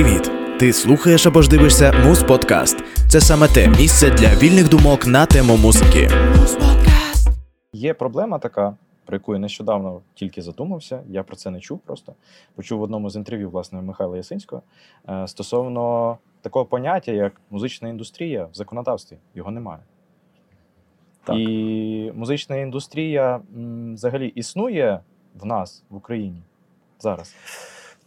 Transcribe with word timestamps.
Привіт! 0.00 0.30
Ти 0.58 0.72
слухаєш 0.72 1.26
або 1.26 1.42
ж 1.42 1.50
дивишся 1.50 1.92
Муз 2.06 2.22
Подкаст. 2.22 2.78
Це 3.08 3.20
саме 3.20 3.48
те 3.48 3.68
місце 3.68 4.10
для 4.10 4.34
вільних 4.34 4.68
думок 4.68 5.06
на 5.06 5.26
тему 5.26 5.56
музики. 5.56 6.08
Є 7.72 7.94
проблема 7.94 8.38
така, 8.38 8.76
про 9.06 9.16
яку 9.16 9.32
я 9.32 9.38
нещодавно 9.38 10.00
тільки 10.14 10.42
задумався. 10.42 11.02
Я 11.08 11.22
про 11.22 11.36
це 11.36 11.50
не 11.50 11.60
чув 11.60 11.78
просто. 11.78 12.14
Почув 12.54 12.78
в 12.78 12.82
одному 12.82 13.10
з 13.10 13.16
інтерв'ю 13.16 13.50
власне 13.50 13.82
Михайла 13.82 14.16
Ясинського 14.16 14.62
е, 15.08 15.28
стосовно 15.28 16.18
такого 16.40 16.64
поняття, 16.64 17.12
як 17.12 17.40
музична 17.50 17.88
індустрія 17.88 18.44
в 18.44 18.54
законодавстві. 18.54 19.16
Його 19.34 19.50
немає. 19.50 19.80
Так. 21.24 21.36
І 21.36 22.12
музична 22.14 22.56
індустрія 22.56 23.40
м, 23.56 23.94
взагалі 23.94 24.28
існує 24.28 25.00
в 25.40 25.46
нас 25.46 25.84
в 25.90 25.96
Україні 25.96 26.42
зараз. 27.00 27.34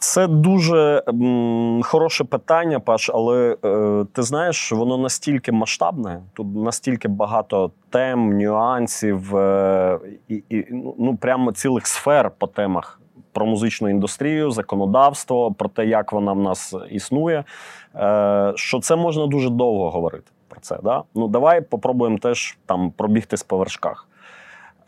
Це 0.03 0.27
дуже 0.27 1.03
м, 1.07 1.81
хороше 1.83 2.23
питання, 2.23 2.79
Паш, 2.79 3.11
але 3.13 3.57
е, 3.65 4.05
ти 4.13 4.23
знаєш, 4.23 4.71
воно 4.71 4.97
настільки 4.97 5.51
масштабне, 5.51 6.21
тут 6.33 6.55
настільки 6.55 7.07
багато 7.07 7.71
тем, 7.89 8.37
нюансів 8.37 9.37
е, 9.37 9.99
і, 10.27 10.43
і 10.49 10.65
ну, 10.99 11.17
прямо 11.21 11.51
цілих 11.51 11.87
сфер 11.87 12.31
по 12.37 12.47
темах 12.47 13.01
про 13.31 13.45
музичну 13.45 13.89
індустрію, 13.89 14.51
законодавство, 14.51 15.53
про 15.53 15.69
те, 15.69 15.85
як 15.85 16.13
вона 16.13 16.33
в 16.33 16.39
нас 16.39 16.75
існує. 16.91 17.43
Е, 17.95 18.53
що 18.55 18.79
це 18.79 18.95
можна 18.95 19.27
дуже 19.27 19.49
довго 19.49 19.89
говорити 19.89 20.31
про 20.47 20.59
це. 20.61 20.77
Да? 20.83 21.03
Ну, 21.15 21.27
давай 21.27 21.61
попробуємо 21.61 22.17
теж 22.17 22.57
там 22.65 22.91
пробігтись 22.91 23.43
по 23.43 23.57
вершках. 23.57 24.07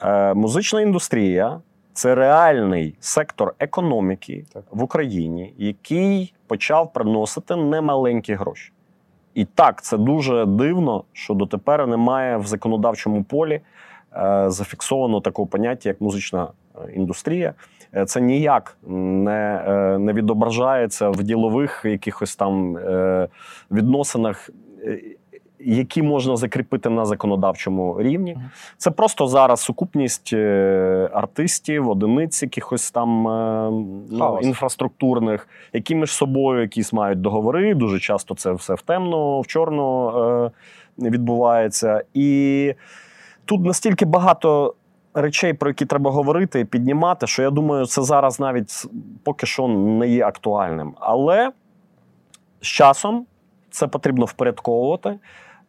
Е, 0.02 0.34
музична 0.34 0.82
індустрія 0.82 1.60
це 1.96 2.16
реальний 2.16 2.96
сектор 3.00 3.54
економіки 3.60 4.46
Так. 4.54 4.64
в 4.72 4.84
Україні, 4.84 5.54
який 5.58 6.34
почав 6.48 6.94
приносити 6.94 7.56
немаленькі 7.56 8.34
гроші. 8.34 8.72
І 9.34 9.46
так, 9.46 9.82
це 9.82 9.98
дуже 9.98 10.46
дивно, 10.46 11.04
що 11.14 11.34
дотепер 11.34 11.88
немає 11.88 12.38
в 12.38 12.48
законодавчому 12.48 13.24
полі 13.24 13.62
е, 14.16 14.46
зафіксовано 14.48 15.22
такого 15.22 15.46
поняття, 15.46 15.90
як 15.90 16.02
музична 16.02 16.48
е, 16.76 16.92
індустрія. 16.94 17.54
Е, 17.96 18.06
Це 18.06 18.22
ніяк 18.22 18.78
не, 18.88 19.64
е, 19.68 19.98
не 19.98 20.14
відображається 20.14 21.10
в 21.10 21.24
ділових 21.24 21.82
якихось 21.86 22.36
там 22.36 22.78
е, 22.78 23.28
відносинах, 23.72 24.50
які 25.66 26.02
можна 26.02 26.36
закріпити 26.36 26.90
на 26.90 27.06
законодавчому 27.06 27.96
рівні. 28.00 28.38
Це 28.78 28.92
просто 28.92 29.28
зараз 29.28 29.60
сукупність 29.62 30.30
е, 30.34 31.10
артистів, 31.14 31.90
одиниць 31.90 32.44
якихось 32.44 32.92
там 32.92 33.28
е, 33.28 33.70
ну, 34.12 34.40
інфраструктурних, 34.42 35.48
які 35.74 35.96
між 35.96 36.12
собою 36.12 36.62
якісь 36.62 36.94
мають 36.94 37.22
договори. 37.22 37.74
Дуже 37.74 38.00
часто 38.00 38.36
це 38.36 38.52
все 38.52 38.74
в 38.74 38.82
темно, 38.82 39.42
в 39.42 39.48
чорно 39.48 40.52
е, 41.00 41.10
відбувається. 41.10 42.04
І 42.14 42.74
тут 43.46 43.66
настільки 43.66 44.06
багато. 44.06 44.76
Речей, 45.18 45.54
про 45.54 45.70
які 45.70 45.86
треба 45.86 46.12
говорити 46.12 46.60
і 46.60 46.66
піднімати, 46.66 47.28
що 47.28 47.42
я 47.42 47.50
думаю, 47.50 47.86
це 47.86 48.02
зараз 48.02 48.40
навіть 48.40 48.88
поки 49.24 49.46
що 49.46 49.68
не 49.68 50.08
є 50.08 50.26
актуальним. 50.26 50.94
Але 51.00 51.52
з 52.62 52.68
часом 52.68 53.26
це 53.76 53.88
потрібно 53.88 54.26
впорядковувати, 54.26 55.20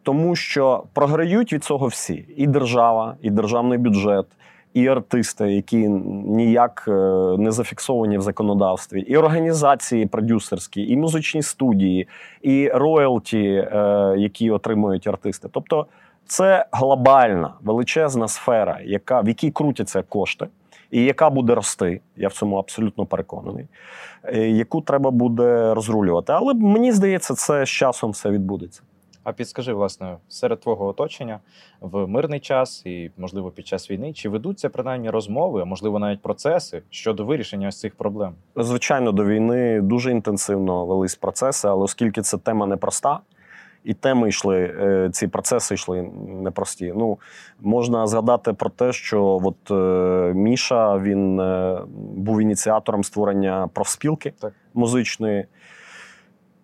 тому 0.07 0.35
що 0.35 0.83
програють 0.93 1.53
від 1.53 1.63
цього 1.63 1.87
всі: 1.87 2.25
і 2.37 2.47
держава, 2.47 3.15
і 3.21 3.29
державний 3.29 3.77
бюджет, 3.77 4.25
і 4.73 4.87
артисти, 4.87 5.51
які 5.53 5.77
ніяк 6.25 6.85
е, 6.87 6.91
не 7.37 7.51
зафіксовані 7.51 8.17
в 8.17 8.21
законодавстві, 8.21 9.01
і 9.01 9.17
організації 9.17 10.05
продюсерські, 10.05 10.87
і 10.91 10.97
музичні 10.97 11.41
студії, 11.41 12.07
і 12.41 12.69
роялті, 12.73 13.37
е, 13.37 14.15
які 14.17 14.51
отримують 14.51 15.07
артисти. 15.07 15.47
Тобто, 15.51 15.85
це 16.25 16.65
глобальна 16.71 17.53
величезна 17.61 18.27
сфера, 18.27 18.79
яка, 18.85 19.21
в 19.21 19.27
якій 19.27 19.51
крутяться 19.51 20.01
кошти. 20.01 20.47
І 20.91 21.03
яка 21.03 21.29
буде 21.29 21.55
рости, 21.55 22.01
я 22.17 22.27
в 22.27 22.33
цьому 22.33 22.55
абсолютно 22.55 23.05
переконаний, 23.05 23.65
е, 24.23 24.49
яку 24.49 24.81
треба 24.81 25.11
буде 25.11 25.73
розрулювати. 25.73 26.33
Але 26.33 26.53
мені 26.53 26.91
здається, 26.91 27.33
це 27.33 27.65
з 27.65 27.69
часом 27.69 28.11
все 28.11 28.29
відбудеться. 28.29 28.81
А 29.27 29.33
підскажи, 29.33 29.73
власне, 29.73 30.17
серед 30.29 30.59
твого 30.59 30.87
оточення 30.87 31.39
в 31.81 32.07
мирний 32.07 32.39
час 32.39 32.85
і, 32.85 33.11
можливо, 33.17 33.51
під 33.51 33.67
час 33.67 33.91
війни, 33.91 34.13
чи 34.13 34.29
ведуться 34.29 34.69
принаймні 34.69 35.09
розмови, 35.09 35.61
а 35.61 35.65
можливо 35.65 35.99
навіть 35.99 36.21
процеси 36.21 36.81
щодо 36.89 37.25
вирішення 37.25 37.67
ось 37.67 37.79
цих 37.79 37.95
проблем? 37.95 38.33
Звичайно, 38.55 39.11
до 39.11 39.25
війни 39.25 39.81
дуже 39.81 40.11
інтенсивно 40.11 40.85
велись 40.85 41.15
процеси, 41.15 41.67
але 41.67 41.83
оскільки 41.83 42.21
це 42.21 42.37
тема 42.37 42.65
непроста, 42.65 43.19
і 43.83 43.93
теми 43.93 44.29
йшли, 44.29 44.75
е, 44.81 45.09
ці 45.11 45.27
процеси 45.27 45.75
йшли 45.75 46.01
непрості. 46.27 46.93
Ну, 46.95 47.17
можна 47.61 48.07
згадати 48.07 48.53
про 48.53 48.69
те, 48.69 48.93
що 48.93 49.41
от, 49.43 49.71
е, 49.71 50.33
Міша 50.33 50.97
він 50.97 51.39
е, 51.39 51.81
був 52.15 52.41
ініціатором 52.41 53.03
створення 53.03 53.69
профспілки 53.73 54.33
Так. 54.39 54.53
музичної. 54.73 55.45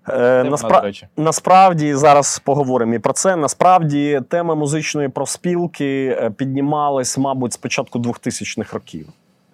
Е, 0.09 0.43
наспра... 0.43 0.91
Насправді 1.17 1.95
зараз 1.95 2.41
поговоримо 2.45 2.93
і 2.93 2.99
про 2.99 3.13
це. 3.13 3.35
Насправді 3.35 4.21
тема 4.29 4.55
музичної 4.55 5.09
проспілки 5.09 6.17
е, 6.21 6.29
піднімалась, 6.29 7.17
мабуть, 7.17 7.53
з 7.53 7.57
початку 7.57 7.99
2000-х 7.99 8.73
років. 8.73 9.07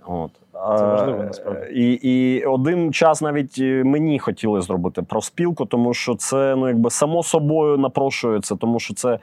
От. 0.05 0.31
Це 0.67 0.83
Е, 0.83 0.87
важливо, 0.87 1.23
насправді. 1.23 1.73
І, 1.73 1.93
і 1.93 2.45
один 2.45 2.93
час 2.93 3.21
навіть 3.21 3.55
е, 3.59 3.83
мені 3.83 4.19
хотіли 4.19 4.61
зробити 4.61 5.01
профспілку, 5.01 5.65
тому 5.65 5.93
що 5.93 6.15
це 6.15 6.55
ну, 6.55 6.67
якби 6.67 6.89
само 6.89 7.23
собою 7.23 7.77
напрошується, 7.77 8.55
тому 8.55 8.79
що 8.79 8.93
це, 8.93 9.19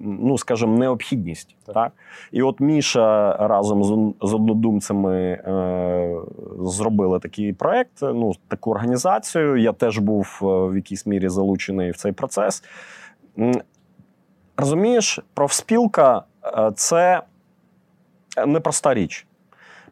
ну 0.00 0.38
скажімо, 0.38 0.78
необхідність. 0.78 1.56
Так. 1.66 1.74
Так. 1.74 1.92
І 2.32 2.42
от 2.42 2.60
Міша 2.60 3.36
разом 3.36 3.84
з, 3.84 4.28
з 4.28 4.34
однодумцями 4.34 5.14
е, 5.16 6.16
зробили 6.60 7.18
такий 7.20 7.52
проект, 7.52 7.92
ну, 8.02 8.32
таку 8.48 8.70
організацію. 8.70 9.56
Я 9.56 9.72
теж 9.72 9.98
був 9.98 10.40
е, 10.42 10.46
в 10.46 10.76
якійсь 10.76 11.06
мірі 11.06 11.28
залучений 11.28 11.90
в 11.90 11.96
цей 11.96 12.12
процес. 12.12 12.64
Розумієш, 14.56 15.20
профспілка 15.34 16.22
е, 16.44 16.72
це 16.74 17.22
непроста 18.46 18.94
річ. 18.94 19.27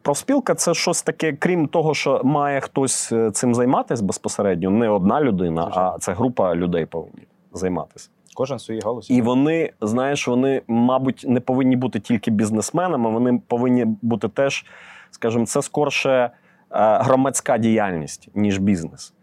Профспілка 0.01 0.55
це 0.55 0.73
щось 0.73 1.01
таке, 1.01 1.33
крім 1.33 1.67
того, 1.67 1.93
що 1.93 2.21
має 2.23 2.61
хтось 2.61 3.11
е, 3.11 3.31
цим 3.31 3.55
займатися 3.55 4.03
безпосередньо, 4.03 4.69
не 4.69 4.89
одна 4.89 5.21
людина, 5.21 5.71
а 5.75 5.97
це 5.99 6.13
група 6.13 6.55
людей 6.55 6.85
повинні 6.85 7.27
займатися. 7.53 8.09
Кожен 8.35 8.57
в 8.57 8.61
своїй 8.61 8.81
галузі. 8.81 9.13
І 9.13 9.21
вони, 9.21 9.71
знаєш, 9.81 10.27
вони, 10.27 10.61
мабуть, 10.67 11.25
не 11.27 11.39
повинні 11.39 11.75
бути 11.75 11.99
тільки 11.99 12.31
бізнесменами, 12.31 13.09
вони 13.09 13.41
повинні 13.47 13.85
бути 13.85 14.27
теж, 14.27 14.65
скажімо, 15.11 15.45
це 15.45 15.61
скорше 15.61 16.09
е, 16.09 16.29
громадська 16.71 17.57
діяльність, 17.57 18.29
ніж 18.35 18.57
бізнес. 18.57 19.13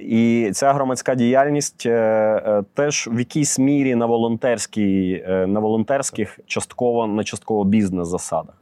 І 0.00 0.50
ця 0.54 0.72
громадська 0.72 1.14
діяльність 1.14 1.86
е, 1.86 2.62
теж 2.74 3.08
в 3.12 3.18
якійсь 3.18 3.58
мірі 3.58 3.94
на 3.94 4.06
волонтерській, 4.06 5.24
на 5.28 5.60
волонтерських, 5.60 6.40
частково 6.46 7.06
на 7.06 7.24
частково 7.24 7.64
бізнес-засадах. 7.64 8.61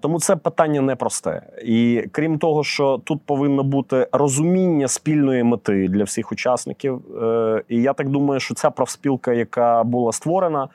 Тому 0.00 0.20
це 0.20 0.36
питання 0.36 0.80
непросте. 0.80 1.42
І 1.64 2.04
крім 2.12 2.38
того, 2.38 2.64
що 2.64 3.00
тут 3.04 3.20
повинно 3.24 3.62
бути 3.62 4.08
розуміння 4.12 4.88
спільної 4.88 5.42
мети 5.42 5.88
для 5.88 6.04
всіх 6.04 6.32
учасників. 6.32 7.02
е, 7.22 7.62
І 7.68 7.82
я 7.82 7.92
так 7.92 8.08
думаю, 8.08 8.40
що 8.40 8.54
ця 8.54 8.70
профспілка, 8.70 9.32
яка 9.32 9.84
була 9.84 10.12
створена, 10.12 10.68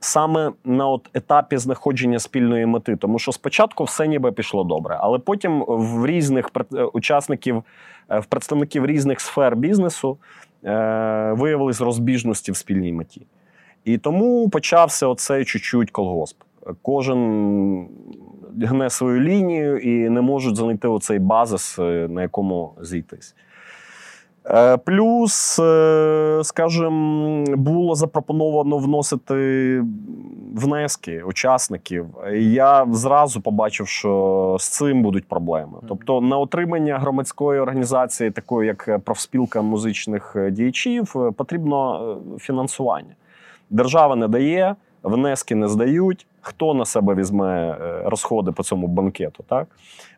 саме 0.00 0.52
на 0.64 0.88
от 0.88 1.10
етапі 1.14 1.56
знаходження 1.56 2.18
спільної 2.18 2.66
мети, 2.66 2.96
тому 2.96 3.18
що 3.18 3.32
спочатку 3.32 3.84
все 3.84 4.08
ніби 4.08 4.32
пішло 4.32 4.64
добре, 4.64 4.98
але 5.00 5.18
потім 5.18 5.64
в 5.68 6.06
різних 6.06 6.50
е, 6.74 6.84
учасників, 6.84 7.62
е, 8.08 8.18
в 8.18 8.26
представників 8.26 8.86
різних 8.86 9.20
сфер 9.20 9.56
бізнесу 9.56 10.18
е, 10.64 11.32
виявились 11.36 11.80
розбіжності 11.80 12.52
в 12.52 12.56
спільній 12.56 12.92
меті. 12.92 13.26
І 13.84 13.98
тому 13.98 14.48
почався 14.48 15.06
оцей 15.06 15.44
чуть-чуть 15.44 15.90
колгосп. 15.90 16.36
Кожен 16.82 17.88
гне 18.62 18.90
свою 18.90 19.20
лінію 19.20 19.78
і 19.78 20.10
не 20.10 20.20
можуть 20.20 20.56
знайти 20.56 20.88
оцей 20.88 21.18
базис, 21.18 21.78
е, 21.78 22.08
на 22.10 22.22
якому 22.22 22.72
зійтись. 22.80 23.34
Е, 24.50 24.76
Плюс, 24.76 25.58
е, 25.58 26.40
скажімо, 26.44 27.44
було 27.48 27.94
запропоновано 27.94 28.78
вносити 28.78 29.82
внески 30.54 31.22
учасників. 31.22 32.06
Я 32.38 32.86
зразу 32.92 33.40
побачив, 33.40 33.88
що 33.88 34.56
з 34.60 34.68
цим 34.68 35.02
будуть 35.02 35.28
проблеми. 35.28 35.78
Тобто, 35.88 36.20
на 36.20 36.38
отримання 36.38 36.98
громадської 36.98 37.60
організації, 37.60 38.30
такої 38.30 38.66
як 38.66 38.98
профспілка 39.04 39.62
музичних 39.62 40.36
діячів, 40.50 41.14
потрібно 41.36 42.16
фінансування. 42.38 43.14
Держава 43.70 44.16
не 44.16 44.28
дає, 44.28 44.74
внески 45.02 45.54
не 45.54 45.68
здають. 45.68 46.26
Хто 46.40 46.74
на 46.74 46.84
себе 46.84 47.14
візьме 47.14 47.70
е, 47.70 48.02
розходи 48.04 48.52
по 48.52 48.62
цьому 48.62 48.86
банкету? 48.86 49.44
Так, 49.48 49.68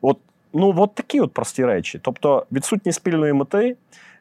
от 0.03 0.19
ну 0.53 0.75
от 0.77 0.95
такі 0.95 1.21
от 1.21 1.33
прості 1.33 1.65
речі. 1.65 2.01
Тобто, 2.03 2.47
відсутність 2.53 2.97
спільної 2.97 3.33
мети. 3.33 3.77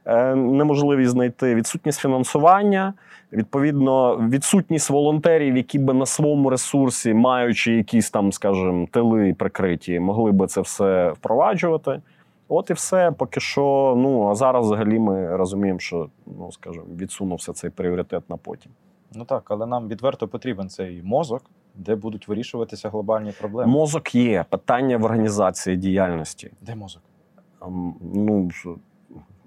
е, 0.06 0.36
неможливість 0.36 1.12
знайти, 1.12 1.56
відсутність 1.56 2.00
фінансування, 2.00 2.94
відповідно, 3.34 4.18
відсутність 4.30 4.90
волонтерів, 4.90 5.58
які 5.58 5.80
би 5.80 5.94
на 5.94 6.06
своєму 6.06 6.50
ресурсі, 6.50 7.14
маючи 7.14 7.74
якісь 7.74 8.12
там, 8.12 8.32
скажімо, 8.32 8.88
тили 8.92 9.34
прикриті, 9.34 10.00
могли 10.00 10.32
би 10.32 10.48
це 10.48 10.62
все 10.62 11.12
впроваджувати. 11.12 12.02
От 12.50 12.70
і 12.70 12.74
все, 12.74 13.12
поки 13.12 13.40
що. 13.40 13.96
Ну 13.98 14.28
а 14.28 14.36
зараз 14.36 14.66
взагалі 14.66 15.00
ми 15.00 15.38
розуміємо, 15.38 15.80
що 15.80 16.10
ну 16.40 16.52
скажімо, 16.52 16.86
відсунувся 16.98 17.54
цей 17.54 17.70
пріоритет 17.70 18.30
на 18.30 18.38
потім. 18.38 18.72
Ну 19.16 19.26
так, 19.26 19.52
але 19.52 19.66
нам 19.66 19.88
відверто 19.88 20.28
потрібен 20.28 20.70
цей 20.70 21.04
мозок, 21.04 21.42
де 21.76 21.96
будуть 21.96 22.28
вирішуватися 22.28 22.90
глобальні 22.90 23.32
проблеми. 23.40 23.72
Мозок 23.72 24.16
є 24.16 24.46
питання 24.50 24.98
в 24.98 25.04
організації 25.04 25.78
діяльності. 25.78 26.52
Де 26.62 26.76
мозок? 26.76 27.02
Ам, 27.60 27.96
Ну, 28.02 28.50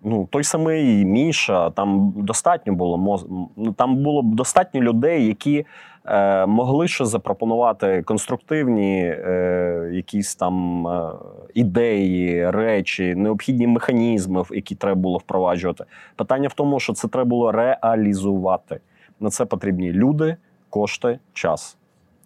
ну 0.03 0.29
той 0.31 0.45
самий 0.45 1.05
Міша, 1.05 1.71
там 1.71 2.13
достатньо 2.17 2.73
було 2.73 2.99
моз... 2.99 3.27
ну, 3.57 3.73
там 3.73 3.97
було 3.97 4.23
б 4.23 4.35
достатньо 4.35 4.81
людей, 4.81 5.27
які 5.27 5.67
е, 6.05 6.47
могли 6.47 6.89
ще 6.89 7.05
запропонувати 7.05 8.03
конструктивні 8.03 9.03
е, 9.03 9.91
якісь 9.93 10.35
там 10.35 10.87
е, 10.87 11.13
ідеї, 11.55 12.51
речі, 12.51 13.15
необхідні 13.15 13.67
механізми, 13.67 14.43
які 14.51 14.75
треба 14.75 15.01
було 15.01 15.19
впроваджувати. 15.19 15.85
Питання 16.17 16.49
в 16.49 16.55
тому, 16.55 16.81
що 16.81 16.93
це 16.93 17.09
треба 17.09 17.29
було 17.29 17.53
реалізувати. 17.53 18.81
На 19.21 19.31
це 19.31 19.45
потрібні 19.45 19.93
люди, 19.93 20.37
кошти, 20.71 21.19
час. 21.33 21.77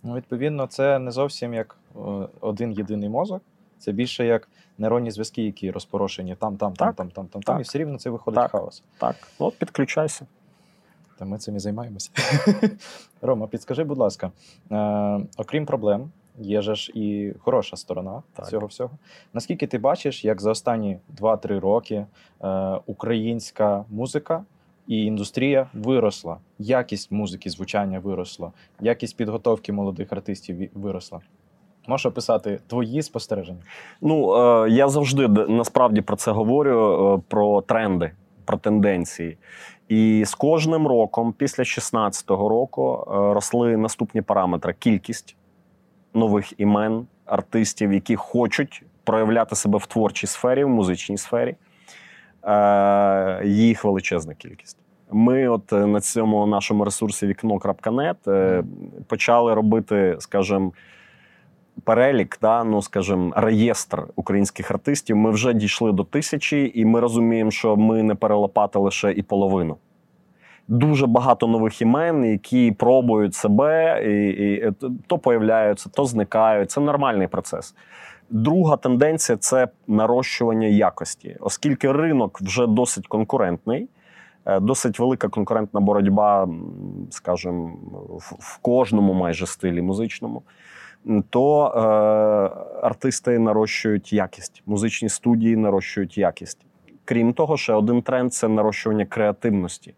Ну, 0.02 0.14
відповідно, 0.14 0.66
це 0.66 0.98
не 0.98 1.10
зовсім 1.10 1.54
як 1.54 1.76
е, 1.96 1.98
один 2.40 2.72
єдиний 2.72 3.08
мозок. 3.08 3.42
Це 3.78 3.92
більше 3.92 4.26
як 4.26 4.48
нейронні 4.78 5.10
зв'язки, 5.10 5.42
які 5.44 5.70
розпорошені 5.70 6.34
там, 6.36 6.56
там, 6.56 6.72
там, 6.74 6.88
Так. 6.88 6.96
там, 6.96 7.10
там, 7.10 7.26
там, 7.26 7.42
там, 7.42 7.54
Так. 7.54 7.60
і 7.60 7.62
все 7.62 7.78
рівно 7.78 7.98
це 7.98 8.10
виходить 8.10 8.40
Так. 8.40 8.50
хаос. 8.50 8.82
Так, 8.98 9.16
от 9.38 9.58
підключайся. 9.58 10.26
Та 11.18 11.24
ми 11.24 11.38
цим 11.38 11.56
і 11.56 11.58
займаємося. 11.58 12.10
Рома, 13.22 13.46
підскажи, 13.46 13.84
будь 13.84 13.98
ласка, 13.98 14.30
е, 14.72 15.20
окрім 15.36 15.66
проблем, 15.66 16.10
є 16.38 16.62
же 16.62 16.74
ж 16.74 16.92
і 16.94 17.34
хороша 17.38 17.76
сторона 17.76 18.22
Так. 18.32 18.48
цього 18.48 18.66
всього. 18.66 18.90
Наскільки 19.32 19.66
ти 19.66 19.78
бачиш, 19.78 20.24
як 20.24 20.40
за 20.42 20.50
останні 20.50 20.98
2-3 21.20 21.60
роки 21.60 22.06
е, 22.44 22.78
українська 22.86 23.84
музика 23.90 24.44
і 24.86 25.04
індустрія 25.04 25.66
виросла, 25.74 26.36
якість 26.58 27.12
музики, 27.12 27.50
звучання 27.50 27.98
виросла, 27.98 28.52
якість 28.80 29.16
підготовки 29.16 29.72
молодих 29.72 30.12
артистів 30.12 30.70
виросла? 30.74 31.20
Можеш 31.86 32.06
описати 32.06 32.60
твої 32.66 33.02
спостереження? 33.02 33.62
Ну 34.00 34.34
е, 34.34 34.70
я 34.70 34.88
завжди 34.88 35.28
насправді 35.28 36.00
про 36.00 36.16
це 36.16 36.30
говорю: 36.30 37.14
е, 37.16 37.22
про 37.28 37.60
тренди, 37.60 38.10
про 38.44 38.58
тенденції. 38.58 39.36
І 39.88 40.24
з 40.26 40.34
кожним 40.34 40.86
роком, 40.86 41.32
після 41.32 41.62
16-го 41.62 42.48
року, 42.48 43.04
е, 43.08 43.34
росли 43.34 43.76
наступні 43.76 44.22
параметри: 44.22 44.74
кількість 44.78 45.36
нових 46.14 46.60
імен, 46.60 47.06
артистів, 47.26 47.92
які 47.92 48.16
хочуть 48.16 48.82
проявляти 49.04 49.56
себе 49.56 49.78
в 49.78 49.86
творчій 49.86 50.26
сфері, 50.26 50.64
в 50.64 50.68
музичній 50.68 51.18
сфері. 51.18 51.56
Е, 52.46 53.42
Їх 53.44 53.84
величезна 53.84 54.34
кількість. 54.34 54.78
Ми, 55.10 55.48
от 55.48 55.72
е, 55.72 55.86
на 55.86 56.00
цьому 56.00 56.46
нашому 56.46 56.84
ресурсі 56.84 57.26
вікно.нет 57.26 58.28
е, 58.28 58.64
почали 59.06 59.54
робити, 59.54 60.16
скажімо, 60.18 60.72
перелік, 61.84 62.38
да, 62.42 62.64
ну 62.64 62.82
скажімо, 62.82 63.32
реєстр 63.36 64.02
українських 64.16 64.70
артистів. 64.70 65.16
Ми 65.16 65.30
вже 65.30 65.54
дійшли 65.54 65.92
до 65.92 66.04
тисячі, 66.04 66.72
і 66.74 66.84
ми 66.84 67.00
розуміємо, 67.00 67.50
що 67.50 67.76
ми 67.76 68.02
не 68.02 68.14
перелопатили 68.14 68.90
ще 68.90 69.12
і 69.12 69.22
половину. 69.22 69.76
Дуже 70.68 71.06
багато 71.06 71.46
нових 71.46 71.82
імен, 71.82 72.24
які 72.24 72.72
пробують 72.72 73.34
себе, 73.34 74.02
і, 74.06 74.28
і 74.28 74.72
то 75.06 75.18
появляються, 75.18 75.90
то 75.94 76.04
зникають. 76.04 76.70
Це 76.70 76.80
нормальний 76.80 77.28
процес. 77.28 77.74
Друга 78.30 78.76
тенденція 78.76 79.38
це 79.38 79.68
нарощування 79.86 80.66
якості, 80.66 81.36
оскільки 81.40 81.92
ринок 81.92 82.40
вже 82.40 82.66
досить 82.66 83.06
конкурентний, 83.06 83.88
е, 84.44 84.60
досить 84.60 84.98
велика 84.98 85.28
конкурентна 85.28 85.80
боротьба, 85.80 86.48
скажімо, 87.10 87.72
в 88.38 88.58
кожному 88.58 89.14
майже 89.14 89.46
стилі 89.46 89.82
музичному 89.82 90.42
то 91.30 91.66
е, 91.66 91.80
артисти 92.86 93.38
нарощують 93.38 94.12
якість, 94.12 94.62
музичні 94.66 95.08
студії 95.08 95.56
нарощують 95.56 96.18
якість. 96.18 96.58
Крім 97.04 97.32
того, 97.32 97.56
ще 97.56 97.72
один 97.72 98.02
тренд 98.02 98.34
це 98.34 98.48
нарощування 98.48 99.04
креативності. 99.04 99.94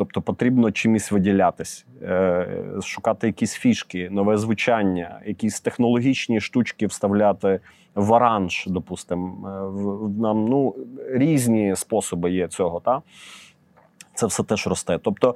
Тобто 0.00 0.22
потрібно 0.22 0.70
чимось 0.70 1.12
виділятись, 1.12 1.86
е, 2.02 2.46
шукати 2.82 3.26
якісь 3.26 3.52
фішки, 3.54 4.10
нове 4.10 4.36
звучання, 4.36 5.20
якісь 5.26 5.60
технологічні 5.60 6.40
штучки 6.40 6.86
вставляти 6.86 7.60
в 7.94 8.14
аранж, 8.14 8.64
допустимо. 8.66 9.48
Е, 9.48 10.20
Нам 10.20 10.44
ну, 10.48 10.74
різні 11.10 11.76
способи 11.76 12.30
є 12.30 12.48
цього. 12.48 12.80
Та? 12.80 13.02
Це 14.14 14.26
все 14.26 14.42
теж 14.42 14.66
росте. 14.66 14.98
Тобто, 15.02 15.34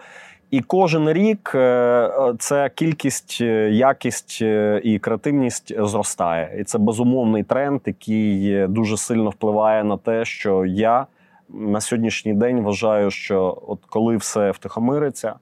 і 0.51 0.61
кожен 0.61 1.13
рік 1.13 1.53
е, 1.55 1.59
е, 1.59 2.35
ця 2.39 2.69
кількість, 2.69 3.39
е, 3.41 3.71
якість 3.71 4.41
і 4.83 4.99
креативність 5.03 5.75
зростає. 5.79 6.57
І 6.61 6.65
це 6.65 6.79
безумовний 6.79 7.43
тренд, 7.43 7.81
який 7.87 8.67
дуже 8.67 8.97
сильно 8.97 9.31
впливає 9.31 9.85
на 9.85 9.97
те, 9.97 10.25
що 10.25 10.65
я 10.67 11.07
на 11.55 11.81
сьогоднішній 11.81 12.35
день 12.35 12.61
вважаю, 12.61 13.11
що 13.11 13.63
от 13.67 13.79
коли 13.87 14.17
все 14.17 14.51
втихомириться, 14.51 15.35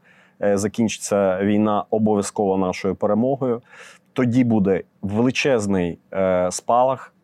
е, 0.42 0.58
закінчиться 0.58 1.44
війна 1.44 1.84
обов'язково 1.90 2.58
нашою 2.58 2.94
перемогою, 2.94 3.62
тоді 4.12 4.44
буде 4.44 4.82
величезний 5.02 5.98
е, 6.12 6.48
спалах 6.50 7.14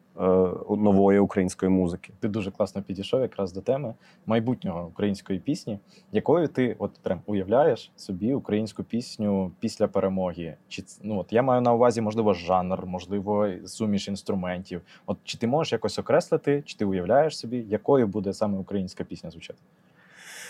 нової 0.70 1.19
української 1.19 1.70
музики. 1.70 2.12
Ти 2.20 2.29
дуже 2.29 2.50
класно 2.50 2.82
підійшов 2.82 3.20
якраз 3.20 3.53
до 3.53 3.61
теми 3.61 3.94
майбутнього 4.26 4.87
української 4.87 5.38
пісні, 5.38 5.79
якою 6.12 6.49
ти 6.49 6.76
от 6.79 6.91
прям 7.03 7.20
уявляєш 7.26 7.93
собі 7.97 8.35
українську 8.35 8.85
пісню 8.85 9.50
після 9.61 9.88
перемоги. 9.88 10.56
Чи 10.69 10.85
ну 11.03 11.19
от 11.19 11.32
я 11.32 11.43
маю 11.43 11.61
на 11.61 11.73
увазі, 11.73 12.00
можливо, 12.00 12.35
жанр, 12.35 12.87
можливо, 12.87 13.49
суміш 13.67 14.09
інструментів. 14.09 14.81
От 15.06 15.19
чи 15.25 15.38
ти 15.38 15.47
можеш 15.47 15.73
якось 15.73 15.99
окреслити, 15.99 16.62
чи 16.67 16.76
ти 16.76 16.85
уявляєш 16.85 17.38
собі, 17.38 17.64
якою 17.69 18.06
буде 18.06 18.32
саме 18.32 18.59
українська 18.59 19.05
пісня 19.05 19.31
звучати? 19.31 19.59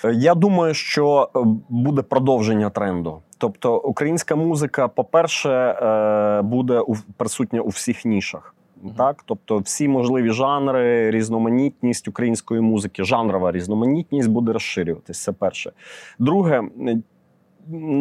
Е, 0.04 0.12
Я 0.12 0.34
думаю, 0.34 0.74
що 0.74 1.30
е, 1.36 1.40
буде 1.68 2.02
продовження 2.02 2.70
тренду. 2.70 3.22
Тобто, 3.38 3.78
українська 3.78 4.36
музика, 4.36 4.88
по-перше, 4.88 5.50
е, 5.50 6.42
буде 6.42 6.82
присутня 7.16 7.60
у 7.60 7.68
всіх 7.68 8.04
нішах. 8.04 8.54
Так, 8.96 9.22
тобто, 9.26 9.58
всі 9.58 9.88
можливі 9.88 10.30
жанри, 10.30 11.10
різноманітність 11.10 12.08
української 12.08 12.60
музики, 12.60 13.04
жанрова 13.04 13.52
різноманітність 13.52 14.28
буде 14.28 14.52
розширюватися. 14.52 15.24
Це 15.24 15.32
перше. 15.32 15.72
Друге, 16.18 16.62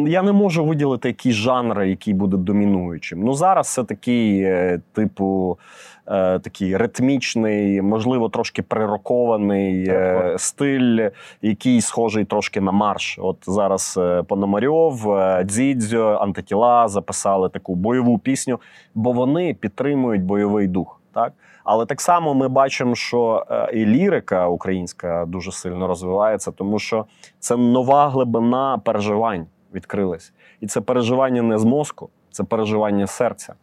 я 0.06 0.22
не 0.22 0.32
можу 0.32 0.64
виділити 0.64 1.08
якісь 1.08 1.34
жанри, 1.34 1.90
який 1.90 2.14
буде 2.14 2.36
домінуючим. 2.36 3.22
Ну 3.22 3.34
зараз 3.34 3.72
це 3.72 3.84
такий, 3.84 4.42
е, 4.42 4.80
типу, 4.92 5.58
е, 6.06 6.38
такий 6.38 6.76
ритмічний, 6.76 7.82
можливо, 7.82 8.28
трошки 8.28 8.62
прирокований 8.62 9.84
е, 9.88 10.20
Так, 10.22 10.40
стиль, 10.40 11.08
який 11.42 11.80
схожий 11.80 12.24
трошки 12.24 12.60
на 12.60 12.72
марш. 12.72 13.18
От 13.22 13.36
зараз 13.42 13.94
е, 13.98 14.22
Пономарьов, 14.22 15.12
е, 15.12 15.44
Дзідзьо, 15.44 16.18
Антитіла 16.20 16.88
записали 16.88 17.48
таку 17.48 17.74
бойову 17.74 18.18
пісню, 18.18 18.60
бо 18.94 19.12
вони 19.12 19.54
підтримують 19.54 20.22
бойовий 20.22 20.66
дух. 20.66 21.00
Так? 21.14 21.32
Але 21.64 21.86
так 21.86 22.00
само 22.00 22.34
ми 22.34 22.48
бачимо, 22.48 22.94
що 22.94 23.46
е, 23.50 23.70
і 23.72 23.86
лірика 23.86 24.48
українська 24.48 25.24
дуже 25.28 25.52
сильно 25.52 25.86
розвивається, 25.86 26.50
тому 26.50 26.78
що 26.78 27.04
це 27.38 27.56
нова 27.56 28.08
глибина 28.08 28.80
переживань 28.84 29.46
відкрилась. 29.74 30.32
І 30.60 30.66
це 30.66 30.80
переживання 30.80 31.42
не 31.42 31.58
з 31.58 31.64
мозку, 31.64 32.08
це 32.30 32.44
переживання 32.44 33.06
серця. 33.06 33.54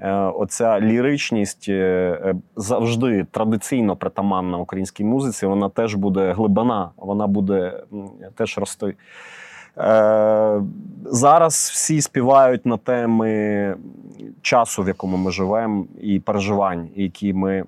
Е, 0.00 0.12
Оця 0.12 0.80
ліричність 0.80 1.66
е, 1.68 1.72
е, 2.24 2.34
завжди 2.56 3.26
традиційно 3.30 3.96
притаманна 3.96 4.58
українській 4.58 5.04
музиці, 5.04 5.46
вона 5.46 5.68
теж 5.68 5.94
буде 5.94 6.32
глибина, 6.32 6.90
вона 6.96 7.26
буде 7.26 7.82
теж 8.34 8.58
рости. 8.58 8.94
Зараз 11.04 11.70
всі 11.72 12.00
співають 12.00 12.66
на 12.66 12.76
теми 12.76 13.76
часу, 14.42 14.82
в 14.82 14.88
якому 14.88 15.16
ми 15.16 15.30
живемо, 15.30 15.86
і 16.00 16.20
переживань, 16.20 16.88
які 16.94 17.32
ми 17.32 17.64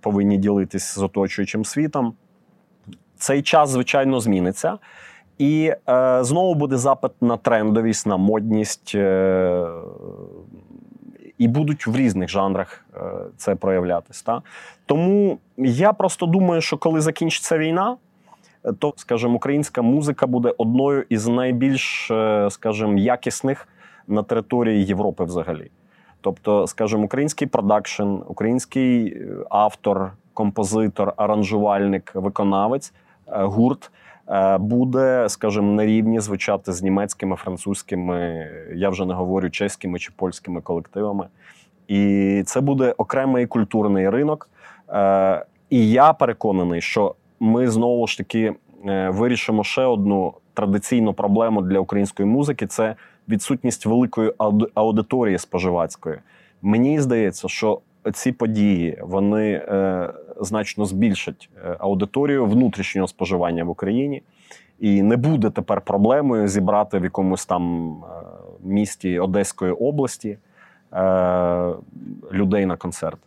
повинні 0.00 0.36
ділитися 0.36 1.00
з 1.00 1.02
оточуючим 1.02 1.64
світом. 1.64 2.12
Цей 3.16 3.42
час, 3.42 3.70
звичайно, 3.70 4.20
зміниться. 4.20 4.78
І 5.38 5.72
е, 5.88 6.24
знову 6.24 6.54
буде 6.54 6.76
запит 6.76 7.12
на 7.20 7.36
трендовість, 7.36 8.06
на 8.06 8.16
модність, 8.16 8.92
е, 8.94 9.66
і 11.38 11.48
будуть 11.48 11.86
в 11.86 11.96
різних 11.96 12.28
жанрах 12.28 12.84
е, 12.96 13.00
це 13.36 13.54
проявлятись. 13.54 14.22
Та? 14.22 14.42
Тому 14.86 15.38
я 15.56 15.92
просто 15.92 16.26
думаю, 16.26 16.60
що 16.60 16.76
коли 16.76 17.00
закінчиться 17.00 17.58
війна, 17.58 17.96
то, 18.78 18.94
скажімо, 18.96 19.34
українська 19.34 19.82
музика 19.82 20.26
буде 20.26 20.54
одною 20.58 21.04
із 21.08 21.26
найбільш, 21.26 22.10
е, 22.10 22.48
скажімо, 22.50 22.98
якісних 22.98 23.68
на 24.08 24.22
території 24.22 24.84
Європи 24.84 25.24
взагалі. 25.24 25.70
Тобто, 26.20 26.66
скажімо, 26.66 27.04
український 27.04 27.48
продакшн, 27.48 28.16
український 28.26 29.06
е, 29.06 29.26
автор, 29.50 30.12
композитор, 30.34 31.12
аранжувальник, 31.16 32.10
виконавець, 32.14 32.92
гурт 33.26 33.90
буде, 34.58 35.28
скажімо, 35.28 35.72
на 35.72 35.86
рівні 35.86 36.20
звучати 36.20 36.72
з 36.72 36.82
німецькими, 36.82 37.36
французькими, 37.36 38.50
я 38.74 38.88
вже 38.88 39.06
не 39.06 39.14
говорю 39.14 39.50
чеськими 39.50 39.98
чи 39.98 40.12
польськими 40.16 40.60
колективами. 40.60 41.26
І 41.88 42.42
це 42.46 42.60
буде 42.60 42.94
окремий 42.96 43.46
культурний 43.46 44.10
ринок. 44.10 44.48
І 45.70 45.90
я 45.90 46.12
переконаний, 46.12 46.80
що 46.80 47.14
ми 47.40 47.70
знову 47.70 48.06
ж 48.06 48.18
таки 48.18 48.54
е, 48.86 49.10
вирішимо 49.10 49.64
ще 49.64 49.82
одну 49.82 50.34
традиційну 50.54 51.14
проблему 51.14 51.62
для 51.62 51.80
української 51.80 52.28
музики: 52.28 52.66
це 52.66 52.94
відсутність 53.28 53.86
великої 53.86 54.32
аудиторії 54.74 55.38
споживацької. 55.38 56.18
Мені 56.62 57.00
здається, 57.00 57.48
що 57.48 57.80
ці 58.12 58.32
події 58.32 58.98
вони 59.02 59.52
е, 59.52 60.10
значно 60.40 60.84
збільшать 60.84 61.50
е, 61.64 61.76
аудиторію 61.78 62.46
внутрішнього 62.46 63.08
споживання 63.08 63.64
в 63.64 63.70
Україні. 63.70 64.22
І 64.80 65.02
не 65.02 65.16
буде 65.16 65.50
тепер 65.50 65.80
проблемою 65.80 66.48
зібрати 66.48 66.98
в 66.98 67.04
якомусь 67.04 67.46
там 67.46 67.92
е, 67.92 68.08
місті 68.64 69.18
Одеської 69.18 69.72
області 69.72 70.38
е, 70.92 71.74
людей 72.32 72.66
на 72.66 72.76
концерт 72.76 73.18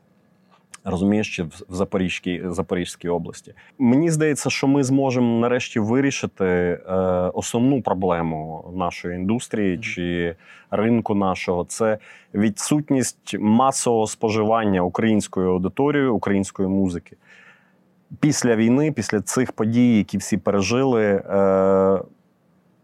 розумієш, 0.83 1.35
чи 1.35 1.43
в 1.43 1.63
Запорізькій 1.69 2.41
Запорізькій 2.45 3.09
області. 3.09 3.53
Мені 3.79 4.11
здається, 4.11 4.49
що 4.49 4.67
ми 4.67 4.83
зможемо 4.83 5.39
нарешті 5.39 5.79
вирішити 5.79 6.45
е, 6.45 6.93
основну 7.33 7.81
проблему 7.81 8.71
нашої 8.75 9.15
індустрії 9.15 9.77
чи 9.77 10.35
ринку 10.71 11.15
нашого 11.15 11.65
це 11.65 11.97
відсутність 12.33 13.35
масового 13.39 14.07
споживання 14.07 14.81
українською 14.81 15.51
аудиторією, 15.51 16.15
української 16.15 16.69
музики. 16.69 17.17
Після 18.19 18.55
війни, 18.55 18.91
після 18.91 19.21
цих 19.21 19.51
подій, 19.51 19.97
які 19.97 20.17
всі 20.17 20.37
пережили, 20.37 21.03
е, 21.03 21.21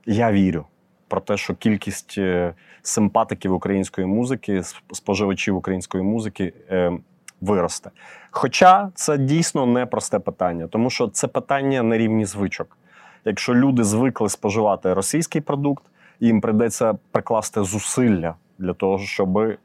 я 0.06 0.32
вірю 0.32 0.66
про 1.08 1.22
те, 1.22 1.38
що 1.38 1.56
кількість 1.56 2.16
е, 2.18 2.54
симпатиків 2.82 3.54
української 3.54 4.08
музики, 4.08 4.62
споживачів 4.94 5.56
української 5.56 6.04
музики. 6.04 6.54
Е, 6.70 6.98
виросте. 7.42 7.90
Хоча 8.32 8.90
це 8.96 9.18
дійсно 9.18 9.66
непросте 9.66 10.20
питання, 10.20 10.68
тому 10.68 10.90
що 10.90 11.08
це 11.08 11.28
питання 11.28 11.84
на 11.84 11.98
рівні 11.98 12.26
звичок. 12.26 12.78
Якщо 13.26 13.56
люди 13.56 13.84
звикли 13.84 14.30
споживати 14.30 14.94
російський 14.94 15.42
продукт, 15.42 15.84
їм 16.20 16.42
прийдеться 16.42 16.98
прикласти 17.12 17.64
зусилля 17.64 18.36
для 18.58 18.74
того, 18.74 19.00
щоб 19.00 19.38
е, 19.38 19.56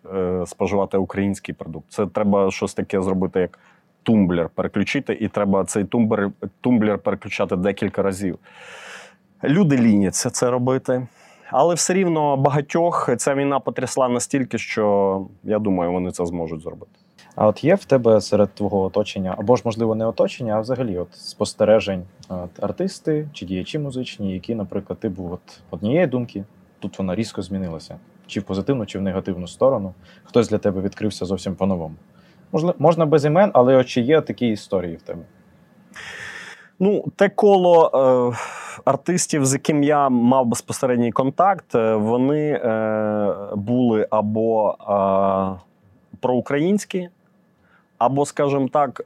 споживати 0.46 0.96
український 0.96 1.54
продукт. 1.54 1.86
Це 1.88 2.06
треба 2.06 2.50
щось 2.50 2.74
таке 2.74 3.02
зробити, 3.02 3.40
як 3.40 3.58
тумблер 4.02 4.48
переключити, 4.48 5.12
і 5.12 5.28
треба 5.28 5.64
цей 5.64 5.84
тумблер, 5.84 6.30
тумблер 6.60 6.98
переключати 6.98 7.56
декілька 7.56 8.02
разів. 8.02 8.38
Люди 9.44 9.76
ліняться 9.76 10.30
це 10.30 10.50
робити. 10.50 11.06
Але 11.50 11.74
все 11.74 11.94
рівно 11.94 12.36
багатьох 12.36 13.10
ця 13.16 13.34
війна 13.34 13.60
потрясла 13.60 14.08
настільки, 14.08 14.58
що 14.58 15.26
я 15.44 15.58
думаю, 15.58 15.92
вони 15.92 16.10
це 16.10 16.26
зможуть 16.26 16.62
зробити. 16.62 17.01
А 17.34 17.46
от 17.46 17.64
є 17.64 17.74
в 17.74 17.84
тебе 17.84 18.20
серед 18.20 18.54
твого 18.54 18.82
оточення, 18.82 19.34
або 19.38 19.56
ж, 19.56 19.62
можливо, 19.64 19.94
не 19.94 20.06
оточення, 20.06 20.54
а 20.54 20.60
взагалі 20.60 20.98
от 20.98 21.14
спостережень 21.14 22.02
от, 22.28 22.64
артисти 22.64 23.28
чи 23.32 23.46
діячі 23.46 23.78
музичні, 23.78 24.32
які, 24.32 24.54
наприклад, 24.54 24.98
ти 24.98 25.08
був 25.08 25.32
от 25.32 25.60
однієї 25.70 26.06
думки, 26.06 26.44
тут 26.78 26.98
вона 26.98 27.14
різко 27.14 27.42
змінилася, 27.42 27.96
чи 28.26 28.40
в 28.40 28.42
позитивну, 28.42 28.86
чи 28.86 28.98
в 28.98 29.02
негативну 29.02 29.48
сторону. 29.48 29.94
Хтось 30.24 30.48
для 30.48 30.58
тебе 30.58 30.80
відкрився 30.80 31.24
зовсім 31.24 31.54
по-новому. 31.54 31.94
Можливо, 32.52 32.74
можна 32.78 33.06
без 33.06 33.24
імен, 33.24 33.50
але 33.54 33.76
от 33.76 33.86
чи 33.86 34.00
є 34.00 34.20
такі 34.20 34.48
історії 34.48 34.96
в 34.96 35.02
тебе? 35.02 35.22
Ну, 36.78 37.04
те 37.16 37.28
коло 37.28 37.90
е, 38.34 38.36
артистів, 38.84 39.46
з 39.46 39.52
яким 39.52 39.82
я 39.82 40.08
мав 40.08 40.46
безпосередній 40.46 41.12
контакт, 41.12 41.74
е, 41.74 41.94
вони 41.94 42.50
е, 42.52 43.34
були 43.54 44.06
або 44.10 44.70
е, 44.70 45.60
проукраїнські 46.20 47.08
або, 48.04 48.26
скажімо 48.26 48.68
так, 48.68 49.00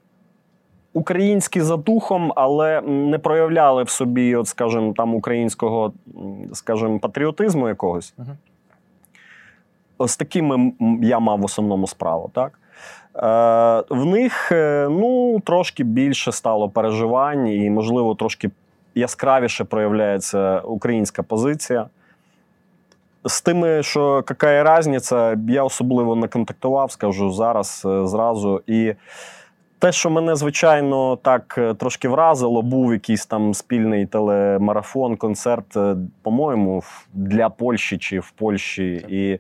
українські 0.93 1.61
за 1.61 1.77
духом, 1.77 2.33
але 2.37 2.81
не 2.81 3.19
проявляли 3.19 3.83
в 3.83 3.89
собі, 3.91 4.37
от, 4.37 4.49
скажімо, 4.49 4.93
там 4.97 5.15
українського, 5.15 5.93
скажімо, 6.53 6.99
патріотизму 6.99 7.69
якогось. 7.69 8.15
З 10.01 10.17
такими 10.17 10.73
я 11.03 11.19
мав 11.19 11.39
в 11.41 11.45
основному 11.45 11.87
справу. 11.87 12.31
так? 12.35 12.59
Е, 13.17 13.95
В 13.95 14.05
них 14.05 14.53
е, 14.53 14.89
ну, 14.91 15.41
трошки 15.41 15.85
більше 15.85 16.33
стало 16.33 16.69
переживань, 16.69 17.49
і, 17.49 17.71
можливо, 17.71 18.15
трошки 18.15 18.51
яскравіше 18.95 19.65
проявляється 19.65 20.61
українська 20.61 21.23
позиція. 21.23 21.87
З 23.27 23.43
тими, 23.43 23.83
що 23.83 24.25
яка 24.31 24.79
різниця, 24.79 25.39
я 25.49 25.63
особливо 25.63 26.17
не 26.17 26.29
контактував, 26.29 26.93
скажу 26.93 27.33
зараз 27.33 27.83
е, 27.87 28.07
зразу. 28.07 28.63
І 28.67 28.95
те, 29.79 29.93
що 29.93 30.11
мене, 30.11 30.37
звичайно, 30.37 31.17
так 31.17 31.55
е, 31.59 31.75
трошки 31.75 32.09
вразило, 32.09 32.63
був 32.63 32.93
якийсь 32.93 33.27
там 33.27 33.55
спільний 33.55 34.07
телемарафон, 34.07 35.17
концерт, 35.17 35.77
е, 35.77 35.97
по-моєму, 36.23 36.83
для 37.15 37.49
Польщі 37.49 37.99
чи 37.99 38.21
в 38.21 38.31
Польщі. 38.31 39.07
І 39.09 39.39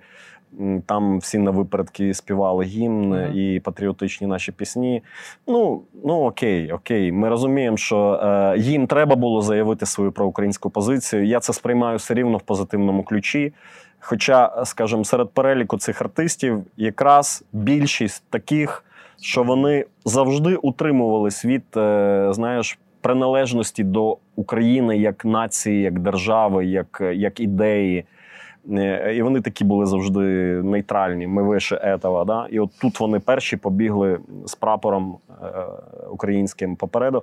там 0.87 1.19
всі 1.19 1.39
на 1.39 1.51
випередки 1.51 2.15
співали 2.15 2.65
гімн 2.65 3.15
mm 3.15 3.17
-hmm. 3.17 3.35
і 3.35 3.61
патріотичні 3.61 4.27
наші 4.27 4.53
пісні. 4.53 5.03
Ну 5.47 5.83
ну 6.05 6.15
окей, 6.15 6.73
окей. 6.73 7.13
Ми 7.13 7.29
розуміємо, 7.29 7.77
що 7.77 8.21
е, 8.23 8.59
їм 8.59 8.87
треба 8.87 9.17
було 9.17 9.43
заявити 9.43 9.87
свою 9.87 10.13
проукраїнську 10.13 10.71
позицію. 10.71 11.27
Я 11.27 11.41
це 11.41 11.53
сприймаю 11.53 11.97
все 11.97 12.15
рівно 12.15 12.39
в 12.39 12.43
позитивному 12.43 13.03
ключі. 13.03 13.53
Хоча, 14.01 14.65
скажімо, 14.65 15.05
серед 15.05 15.31
переліку 15.31 15.79
цих 15.79 16.03
артистів 16.03 16.65
якраз 16.77 17.45
більшість 17.53 18.25
таких, 18.31 18.85
що 19.21 19.43
вони 19.43 19.85
завжди 20.05 20.57
утримувались 20.57 21.45
від, 21.45 21.65
е, 21.77 22.29
знаєш, 22.31 22.79
приналежності 23.01 23.85
до 23.85 24.19
України 24.37 24.99
як 24.99 25.25
нації, 25.25 25.83
як 25.83 25.99
держави, 25.99 26.67
як, 26.67 27.03
як 27.15 27.41
ідеї. 27.41 28.05
Е, 28.73 29.15
і 29.17 29.23
вони 29.23 29.41
такі 29.41 29.65
були 29.65 29.87
завжди 29.87 30.21
нейтральні. 30.63 31.27
Ми 31.27 31.43
вище 31.43 31.81
етава. 31.83 32.25
Да? 32.25 32.47
І 32.51 32.61
от 32.61 32.71
тут 32.81 33.01
вони 33.01 33.21
перші 33.21 33.57
побігли 33.57 34.19
з 34.47 34.55
прапором 34.55 35.17
е, 35.43 35.47
українським 36.11 36.77
попереду. 36.77 37.23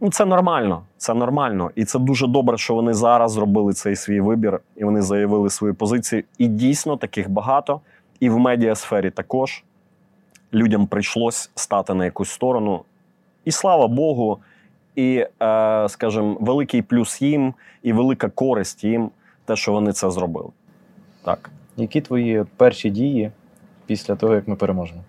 Ну, 0.00 0.10
це 0.10 0.24
нормально, 0.24 0.82
це 0.96 1.14
нормально. 1.14 1.70
І 1.74 1.84
це 1.84 1.98
дуже 1.98 2.26
добре, 2.26 2.58
що 2.58 2.74
вони 2.74 2.94
зараз 2.94 3.32
зробили 3.32 3.72
цей 3.72 3.96
свій 3.96 4.20
вибір 4.20 4.60
і 4.76 4.84
вони 4.84 5.02
заявили 5.02 5.50
свою 5.50 5.74
позицію. 5.74 6.22
І 6.38 6.46
дійсно 6.46 6.96
таких 6.96 7.30
багато. 7.30 7.80
І 8.20 8.30
в 8.30 8.38
медіасфері 8.38 9.10
також 9.10 9.64
людям 10.54 10.86
прийшлось 10.86 11.50
стати 11.54 11.94
на 11.94 12.04
якусь 12.04 12.30
сторону. 12.30 12.82
І 13.44 13.50
слава 13.50 13.88
Богу, 13.88 14.38
і, 14.96 15.26
е, 15.42 15.88
скажімо, 15.88 16.36
великий 16.40 16.82
плюс 16.82 17.22
їм, 17.22 17.54
і 17.82 17.92
велика 17.92 18.28
користь 18.28 18.84
їм, 18.84 19.10
те, 19.44 19.56
що 19.56 19.72
вони 19.72 19.92
це 19.92 20.10
зробили. 20.10 20.48
Так. 21.22 21.50
Які 21.76 22.00
твої 22.00 22.44
перші 22.56 22.90
дії 22.90 23.30
після 23.86 24.16
того, 24.16 24.34
як 24.34 24.48
ми 24.48 24.56
переможемо? 24.56 25.00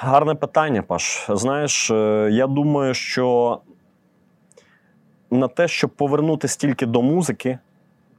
Гарне 0.00 0.34
питання, 0.34 0.82
Паш. 0.82 1.26
Знаєш, 1.28 1.90
е, 1.90 2.28
я 2.32 2.46
думаю, 2.46 2.94
що 2.94 3.58
на 5.30 5.48
те, 5.48 5.68
щоб 5.68 5.90
повернутися 5.90 6.58
тільки 6.58 6.86
до 6.86 7.02
музики, 7.02 7.58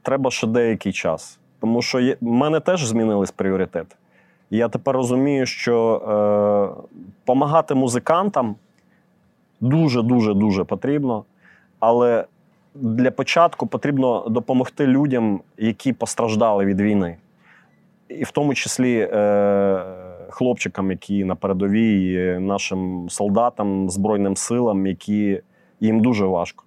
треба 0.02 0.30
ще 0.30 0.46
деякий 0.46 0.92
час. 0.92 1.38
Тому 1.60 1.82
що 1.82 1.98
в 2.20 2.26
мене 2.26 2.60
теж 2.60 2.86
змінились 2.86 3.30
пріоритети. 3.30 3.96
Я 4.50 4.68
тепер 4.68 4.96
розумію, 4.96 5.46
що 5.46 6.02
е, 7.26 7.74
музикантам 7.74 8.56
дуже-дуже 9.60 10.34
дуже 10.34 10.64
потрібно. 10.64 11.24
Але 11.80 12.24
для 12.80 13.10
початку 13.10 13.66
потрібно 13.66 14.28
допомогти 14.28 14.86
людям, 14.86 15.40
які 15.58 15.92
постраждали 15.92 16.64
від 16.64 16.80
війни, 16.80 17.16
і 18.08 18.24
в 18.24 18.30
тому 18.30 18.54
числі 18.54 19.08
е, 19.12 19.84
хлопчикам, 20.30 20.90
які 20.90 21.24
на 21.24 21.34
передовій, 21.34 22.36
нашим 22.40 23.10
солдатам, 23.10 23.90
Збройним 23.90 24.36
силам, 24.36 24.86
які 24.86 25.40
їм 25.80 26.00
дуже 26.00 26.26
важко. 26.26 26.64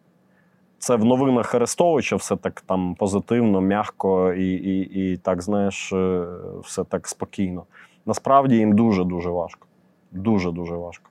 Це 0.79 0.95
в 0.95 1.05
новинах 1.05 1.55
Арестовича 1.55 2.15
все 2.15 2.35
так 2.35 2.61
там 2.61 2.95
позитивно, 2.95 3.61
м'яко 3.61 4.33
і, 4.33 4.53
і, 4.53 4.79
і 5.11 5.17
так, 5.17 5.41
знаєш, 5.41 5.93
е, 5.93 6.25
все 6.63 6.83
так 6.83 7.07
спокійно. 7.07 7.63
Насправді 8.05 8.55
їм 8.55 8.75
дуже-дуже 8.75 9.29
важко. 9.29 9.67
Дуже-дуже 10.11 10.75
важко. 10.75 11.08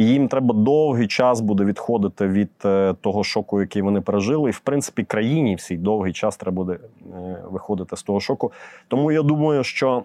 І 0.00 0.04
їм 0.04 0.28
треба 0.28 0.54
довгий 0.54 1.06
час 1.06 1.40
буде 1.40 1.64
відходити 1.64 2.26
від 2.26 2.50
е, 2.64 2.94
того 3.00 3.24
шоку, 3.24 3.60
який 3.60 3.82
вони 3.82 4.00
пережили. 4.00 4.50
І 4.50 4.52
в 4.52 4.60
принципі, 4.60 5.04
країні 5.04 5.54
всій 5.54 5.76
довгий 5.76 6.12
час 6.12 6.36
треба 6.36 6.54
буде 6.54 6.72
е, 6.72 7.42
виходити 7.50 7.96
з 7.96 8.02
того 8.02 8.20
шоку. 8.20 8.52
Тому 8.88 9.12
я 9.12 9.22
думаю, 9.22 9.64
що 9.64 10.02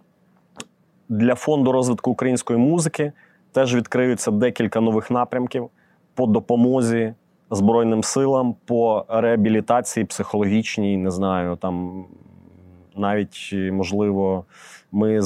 для 1.09 1.35
фонду 1.35 1.71
розвитку 1.71 2.11
української 2.11 2.59
музики 2.59 3.11
теж 3.51 3.75
відкриються 3.75 4.31
декілька 4.31 4.81
нових 4.81 5.11
напрямків 5.11 5.69
по 6.13 6.25
допомозі 6.25 7.13
Збройним 7.51 8.03
силам, 8.03 8.55
по 8.65 9.05
реабілітації 9.09 10.05
психологічній, 10.05 10.97
не 10.97 11.11
знаю, 11.11 11.55
там 11.55 12.05
навіть 12.95 13.55
можливо. 13.71 14.45
Ми 14.91 15.21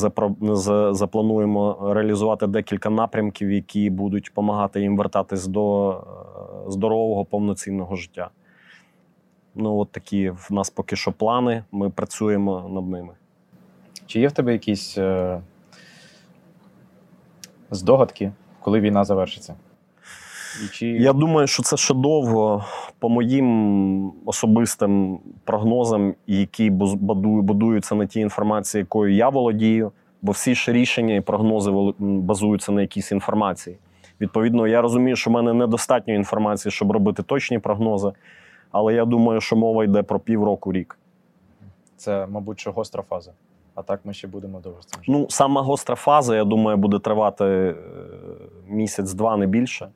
заплануємо 0.91 1.91
реалізувати 1.93 2.47
декілька 2.47 2.89
напрямків, 2.89 3.51
які 3.51 3.89
будуть 3.89 4.23
допомагати 4.23 4.81
їм 4.81 4.97
вертатись 4.97 5.47
до 5.47 5.91
е, 5.91 6.71
здорового 6.71 7.25
повноцінного 7.25 7.95
життя. 7.95 8.29
Ну, 9.55 9.77
от 9.77 9.91
такі 9.91 10.29
в 10.29 10.47
нас 10.49 10.69
поки 10.69 10.95
що 10.95 11.11
плани. 11.11 11.63
Ми 11.71 11.89
працюємо 11.89 12.69
над 12.69 12.89
ними. 12.89 13.13
Чи 14.05 14.19
є 14.19 14.27
в 14.27 14.31
тебе 14.31 14.53
якісь 14.53 14.97
е, 14.97 15.41
здогадки, 17.71 18.31
коли 18.59 18.79
війна 18.79 19.03
завершиться? 19.03 19.55
І 20.65 20.67
чи... 20.67 20.87
Я 20.87 21.13
думаю, 21.13 21.47
що 21.47 21.63
це 21.63 21.77
ще 21.77 21.93
довго, 21.93 22.65
по 22.99 23.09
моїм 23.09 24.11
особистим 24.25 25.19
прогнозам, 25.43 26.15
які 26.27 26.69
будуються 26.69 27.95
на 27.95 28.05
тій 28.05 28.19
інформації, 28.19 28.79
якою 28.79 29.15
я 29.15 29.29
володію, 29.29 29.91
бо 30.21 30.31
всі 30.31 30.55
ж 30.55 30.71
рішення 30.71 31.15
і 31.15 31.21
прогнози 31.21 31.71
базуються 31.99 32.71
на 32.71 32.81
якійсь 32.81 33.11
інформації. 33.11 33.77
Відповідно, 34.21 34.67
я 34.67 34.81
розумію, 34.81 35.15
що 35.15 35.29
в 35.29 35.33
мене 35.33 35.53
недостатньо 35.53 36.13
інформації, 36.13 36.71
щоб 36.71 36.91
робити 36.91 37.23
точні 37.23 37.59
прогнози, 37.59 38.11
але 38.71 38.93
я 38.93 39.05
думаю, 39.05 39.41
що 39.41 39.55
мова 39.55 39.83
йде 39.83 40.03
про 40.03 40.19
півроку 40.19 40.73
рік. 40.73 40.97
Це, 41.97 42.27
мабуть, 42.27 42.59
що 42.59 42.71
гостра 42.71 43.03
фаза. 43.09 43.31
А 43.75 43.81
так 43.81 43.99
ми 44.03 44.13
ще 44.13 44.27
будемо 44.27 44.59
довго 44.59 44.79
Ну, 45.07 45.27
сама 45.29 45.61
гостра 45.61 45.95
фаза, 45.95 46.35
я 46.35 46.43
думаю, 46.43 46.77
буде 46.77 46.99
тривати 46.99 47.45
е, 47.45 47.75
місяць-два, 48.67 49.37
не 49.37 49.47
більше. 49.47 49.89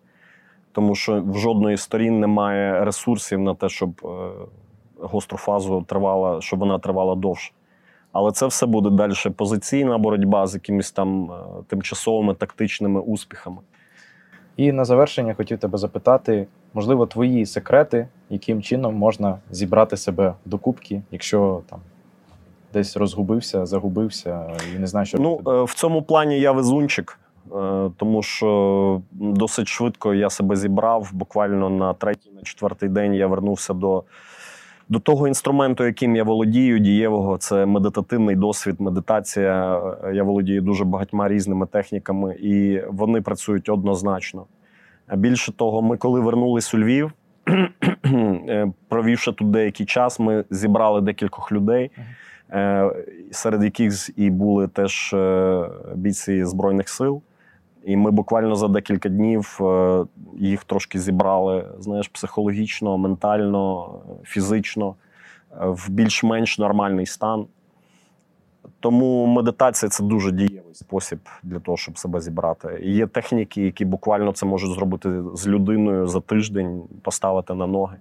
Тому 0.73 0.95
що 0.95 1.21
в 1.25 1.37
жодної 1.37 1.77
сторін 1.77 2.19
немає 2.19 2.85
ресурсів 2.85 3.39
на 3.39 3.55
те, 3.55 3.69
щоб 3.69 3.89
е, 4.05 4.07
гостру 4.99 5.37
фазу 5.37 5.85
тривала, 5.87 6.41
щоб 6.41 6.59
вона 6.59 6.79
тривала 6.79 7.15
довше. 7.15 7.51
Але 8.11 8.31
це 8.31 8.47
все 8.47 8.65
буде 8.65 8.89
далі 8.89 9.13
позиційна 9.35 9.97
боротьба 9.97 10.47
з 10.47 10.53
якимись 10.53 10.91
там 10.91 11.31
е, 11.31 11.35
тимчасовими 11.67 12.33
тактичними 12.33 12.99
успіхами. 12.99 13.57
І 14.57 14.71
на 14.71 14.85
завершення 14.85 15.33
хотів 15.33 15.57
тебе 15.59 15.77
запитати, 15.77 16.47
можливо, 16.73 17.05
твої 17.05 17.45
секрети, 17.45 18.07
яким 18.29 18.61
чином 18.61 18.95
можна 18.95 19.37
зібрати 19.51 19.97
себе 19.97 20.33
до 20.45 20.57
кубки, 20.57 21.01
якщо 21.11 21.61
там 21.69 21.79
десь 22.73 22.97
розгубився, 22.97 23.65
загубився 23.65 24.45
і 24.75 24.79
не 24.79 24.87
знаю, 24.87 25.05
що 25.05 25.17
Ну, 25.17 25.29
робити. 25.29 25.51
е, 25.51 25.63
в 25.63 25.73
цьому 25.73 26.01
плані 26.01 26.39
я 26.39 26.51
везунчик, 26.51 27.19
тому 27.97 28.23
що 28.23 29.01
досить 29.11 29.67
швидко 29.67 30.13
я 30.13 30.29
себе 30.29 30.55
зібрав. 30.55 31.09
Буквально 31.13 31.69
на 31.69 31.93
третій, 31.93 32.31
на 32.35 32.41
четвертий 32.41 32.89
день 32.89 33.13
я 33.13 33.27
вернувся 33.27 33.73
до, 33.73 34.03
до 34.89 34.99
того 34.99 35.27
інструменту, 35.27 35.85
яким 35.85 36.15
я 36.15 36.23
володію, 36.23 36.79
дієвого. 36.79 37.37
Це 37.37 37.65
медитативний 37.65 38.35
досвід, 38.35 38.75
медитація. 38.79 39.81
Е, 40.03 40.15
Я 40.15 40.23
володію 40.23 40.61
дуже 40.61 40.85
багатьма 40.85 41.27
різними 41.27 41.65
техніками, 41.65 42.35
і 42.35 42.81
вони 42.89 43.21
працюють 43.21 43.69
однозначно. 43.69 44.45
Більше 45.15 45.51
того, 45.51 45.81
ми 45.81 45.97
коли 45.97 46.19
вернулись 46.19 46.73
у 46.73 46.77
Львів, 46.77 47.11
е, 48.05 48.71
провівши 48.87 49.31
тут 49.31 49.51
деякий 49.51 49.85
час, 49.85 50.19
ми 50.19 50.43
зібрали 50.49 51.01
декількох 51.01 51.51
людей, 51.51 51.91
е, 52.51 52.91
серед 53.31 53.63
яких 53.63 54.19
і 54.19 54.29
були 54.29 54.67
теж 54.67 55.13
е, 55.13 55.69
бійці 55.95 56.45
Збройних 56.45 56.89
сил. 56.89 57.21
І 57.85 57.97
ми 57.97 58.11
буквально 58.11 58.55
за 58.55 58.67
декілька 58.67 59.09
днів 59.09 59.59
е, 59.61 60.05
їх 60.37 60.63
трошки 60.63 60.99
зібрали, 60.99 61.65
знаєш, 61.79 62.07
психологічно, 62.07 62.97
ментально, 62.97 63.93
фізично 64.23 64.95
е, 65.51 65.55
в 65.65 65.89
більш-менш 65.89 66.59
нормальний 66.59 67.05
стан. 67.05 67.45
Тому 68.79 69.25
медитація 69.25 69.89
це 69.89 70.03
дуже 70.03 70.31
дієвий 70.31 70.73
спосіб 70.73 71.19
для 71.43 71.59
того, 71.59 71.77
щоб 71.77 71.97
себе 71.97 72.21
зібрати. 72.21 72.79
І 72.83 72.93
є 72.93 73.07
техніки, 73.07 73.61
які 73.61 73.85
буквально 73.85 74.31
це 74.31 74.45
можуть 74.45 74.71
зробити 74.71 75.23
з 75.33 75.47
людиною 75.47 76.07
за 76.07 76.19
тиждень, 76.19 76.83
поставити 77.01 77.53
на 77.53 77.67
ноги. 77.67 77.97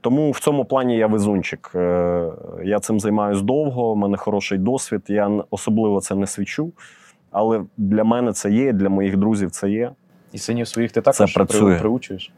Тому 0.00 0.30
в 0.30 0.40
цьому 0.40 0.64
плані 0.64 0.96
я 0.96 1.06
везунчик. 1.06 1.72
Е, 1.74 2.32
Я 2.64 2.80
цим 2.80 3.00
займаюсь 3.00 3.42
довго, 3.42 3.94
в 3.94 3.96
мене 3.96 4.16
хороший 4.16 4.58
досвід. 4.58 5.02
Я 5.08 5.30
особливо 5.50 6.00
це 6.00 6.14
не 6.14 6.26
свічу. 6.26 6.72
Але 7.38 7.64
для 7.76 8.04
мене 8.04 8.32
це 8.32 8.50
є, 8.50 8.72
для 8.72 8.88
моїх 8.88 9.16
друзів 9.16 9.50
це 9.50 9.70
є. 9.70 9.90
І 10.32 10.38
синів 10.38 10.68
своїх 10.68 10.92
ти 10.92 11.00
також 11.00 11.16
це 11.16 11.34
працює. 11.34 11.78
приучуєш. 11.78 12.32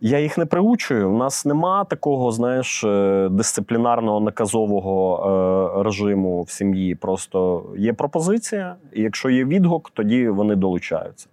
Я 0.00 0.18
їх 0.18 0.38
не 0.38 0.46
приучую. 0.46 1.10
У 1.10 1.18
нас 1.18 1.46
нема 1.46 1.84
такого, 1.84 2.32
знаєш, 2.32 2.84
е, 2.84 3.28
дисциплінарного 3.30 4.20
наказового 4.20 5.76
е, 5.78 5.82
режиму 5.82 6.42
в 6.42 6.50
сім'ї. 6.50 6.94
Просто 6.94 7.64
є 7.76 7.92
пропозиція, 7.92 8.76
і 8.92 9.02
якщо 9.02 9.30
є 9.30 9.44
відгук, 9.44 9.90
тоді 9.94 10.28
вони 10.28 10.56
долучаються. 10.56 11.28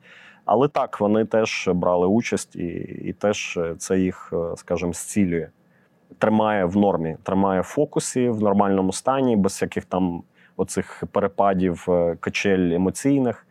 Але 0.46 0.68
так, 0.68 1.00
вони 1.00 1.26
теж 1.26 1.70
брали 1.74 2.08
участь, 2.08 2.56
і, 2.56 2.68
і 3.06 3.14
теж 3.14 3.60
це 3.78 4.00
їх, 4.00 4.34
е, 4.34 4.58
скажімо, 4.58 4.94
зцілює. 4.94 5.48
Тримає 6.18 6.66
в 6.66 6.78
нормі, 6.78 7.18
тримає 7.24 7.62
в 7.62 7.64
фокусі, 7.64 8.30
в 8.30 8.42
нормальному 8.42 8.94
стані, 8.94 9.36
без 9.36 9.52
всяких 9.52 9.86
там 9.86 10.24
оцих 10.58 11.04
перепадів, 11.12 11.86
е, 11.90 12.18
качель 12.20 12.72
емоційних. 12.72 13.46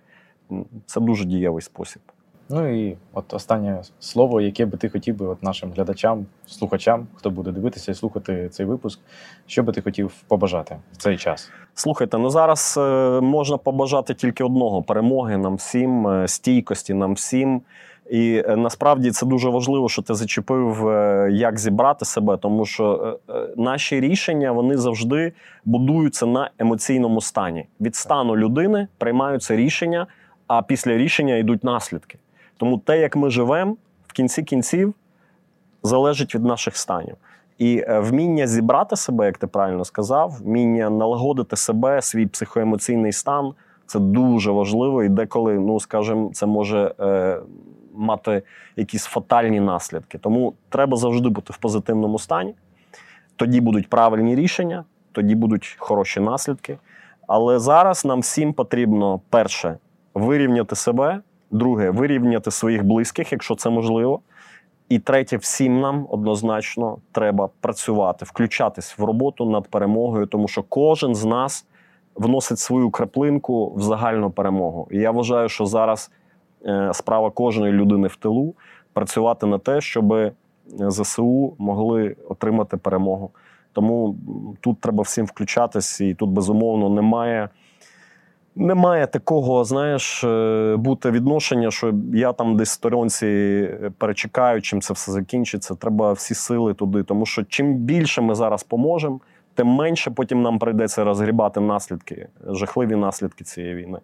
Це 0.86 1.00
дуже 1.00 1.24
дієвий 1.24 1.62
спосіб. 1.62 2.02
Ну 2.48 2.88
і 2.88 2.96
от 3.12 3.34
останнє 3.34 3.82
слово, 4.00 4.40
яке 4.40 4.66
би 4.66 4.78
ти 4.78 4.88
хотів 4.88 5.16
би 5.16 5.26
от 5.26 5.42
нашим 5.42 5.72
глядачам, 5.72 6.26
слухачам, 6.46 7.06
хто 7.14 7.30
буде 7.30 7.50
дивитися 7.50 7.92
і 7.92 7.94
слухати 7.94 8.48
цей 8.48 8.66
випуск, 8.66 9.00
що 9.46 9.62
би 9.62 9.72
ти 9.72 9.82
хотів 9.82 10.12
побажати 10.28 10.76
в 10.92 10.96
цей 10.96 11.16
час? 11.16 11.50
Слухайте, 11.74 12.18
ну 12.18 12.30
зараз 12.30 12.74
е, 12.78 12.80
можна 13.20 13.56
побажати 13.56 14.14
тільки 14.14 14.44
одного: 14.44 14.82
перемоги 14.82 15.36
нам 15.36 15.56
всім, 15.56 16.08
е, 16.08 16.28
стійкості 16.28 16.94
нам 16.94 17.14
всім. 17.14 17.62
І 18.10 18.42
е, 18.48 18.56
насправді 18.56 19.10
це 19.10 19.26
дуже 19.26 19.48
важливо, 19.48 19.88
що 19.88 20.02
ти 20.02 20.14
зачепив, 20.14 20.88
е, 20.88 21.28
як 21.32 21.58
зібрати 21.58 22.04
себе, 22.04 22.36
тому 22.36 22.64
що 22.64 23.18
е, 23.28 23.48
наші 23.56 24.00
рішення 24.00 24.52
вони 24.52 24.76
завжди 24.76 25.32
будуються 25.64 26.26
на 26.26 26.50
емоційному 26.58 27.20
стані. 27.20 27.66
Від 27.80 27.96
стану 27.96 28.36
людини 28.36 28.88
приймаються 28.98 29.56
рішення, 29.56 30.06
а 30.46 30.62
після 30.62 30.96
рішення 30.96 31.36
йдуть 31.36 31.64
наслідки. 31.64 32.18
Тому 32.56 32.78
те, 32.78 32.98
як 32.98 33.16
ми 33.16 33.30
живемо, 33.30 33.76
в 34.06 34.12
кінці 34.12 34.42
кінців 34.42 34.94
залежить 35.82 36.34
від 36.34 36.44
наших 36.44 36.76
станів. 36.76 37.16
І 37.58 37.84
вміння 37.88 38.46
зібрати 38.46 38.96
себе, 38.96 39.26
як 39.26 39.38
ти 39.38 39.46
правильно 39.46 39.84
сказав, 39.84 40.38
вміння 40.42 40.90
налагодити 40.90 41.56
себе, 41.56 42.02
свій 42.02 42.26
психоемоційний 42.26 43.12
стан 43.12 43.52
це 43.86 43.98
дуже 43.98 44.50
важливо. 44.50 45.02
І 45.02 45.08
деколи, 45.08 45.54
ну 45.54 45.80
скажімо, 45.80 46.30
це 46.32 46.46
може 46.46 46.94
е, 47.00 47.40
мати 47.96 48.42
якісь 48.76 49.04
фатальні 49.04 49.60
наслідки. 49.60 50.18
Тому 50.18 50.54
треба 50.68 50.96
завжди 50.96 51.28
бути 51.28 51.52
в 51.52 51.56
позитивному 51.56 52.18
стані. 52.18 52.54
Тоді 53.36 53.60
будуть 53.60 53.90
правильні 53.90 54.34
рішення, 54.34 54.84
тоді 55.12 55.34
будуть 55.34 55.76
хороші 55.78 56.20
наслідки. 56.20 56.78
Але 57.26 57.58
зараз 57.58 58.04
нам 58.04 58.20
всім 58.20 58.52
потрібно 58.52 59.20
перше 59.30 59.78
вирівняти 60.14 60.76
себе, 60.76 61.20
друге 61.50 61.90
вирівняти 61.90 62.50
своїх 62.50 62.84
близьких, 62.84 63.32
якщо 63.32 63.54
це 63.54 63.70
можливо. 63.70 64.20
І 64.88 64.98
третє, 64.98 65.36
всім 65.36 65.80
нам 65.80 66.06
однозначно 66.10 66.98
треба 67.12 67.48
працювати, 67.60 68.24
включатись 68.24 68.98
в 68.98 69.04
роботу 69.04 69.50
над 69.50 69.68
перемогою, 69.68 70.26
тому 70.26 70.48
що 70.48 70.62
кожен 70.62 71.14
з 71.14 71.24
нас 71.24 71.66
вносить 72.14 72.58
свою 72.58 72.90
краплинку 72.90 73.74
в 73.74 73.82
загальну 73.82 74.30
перемогу. 74.30 74.88
І 74.90 74.98
я 74.98 75.10
вважаю, 75.10 75.48
що 75.48 75.66
зараз 75.66 76.10
справа 76.92 77.30
кожної 77.30 77.72
людини 77.72 78.08
в 78.08 78.16
тилу 78.16 78.54
працювати 78.92 79.46
на 79.46 79.58
те, 79.58 79.80
щоб 79.80 80.32
ЗСУ 80.68 81.54
могли 81.58 82.16
отримати 82.28 82.76
перемогу. 82.76 83.30
Тому 83.72 84.16
тут 84.60 84.80
треба 84.80 85.02
всім 85.02 85.26
включатись, 85.26 86.00
і 86.00 86.14
тут 86.14 86.30
безумовно 86.30 86.88
немає. 86.88 87.48
Немає 88.58 89.06
такого, 89.06 89.64
знаєш, 89.64 90.24
е, 90.24 90.76
бути 90.78 91.10
відношення, 91.10 91.70
що 91.70 91.94
я 92.14 92.32
там 92.32 92.56
десь 92.56 92.70
сторонці 92.70 93.26
е, 93.26 93.92
перечекаю, 93.98 94.62
чим 94.62 94.80
це 94.80 94.94
все 94.94 95.12
закінчиться. 95.12 95.74
Треба 95.74 96.12
всі 96.12 96.34
сили 96.34 96.74
туди. 96.74 97.02
Тому 97.02 97.26
що 97.26 97.44
чим 97.44 97.74
більше 97.74 98.22
ми 98.22 98.34
зараз 98.34 98.62
поможемо, 98.62 99.20
тим 99.54 99.66
менше 99.66 100.10
потім 100.10 100.42
нам 100.42 100.58
прийдеться 100.58 101.04
розгрібати 101.04 101.60
наслідки, 101.60 102.28
жахливі 102.46 102.96
наслідки 102.96 103.44
цієї 103.44 103.74
війни. 103.74 103.98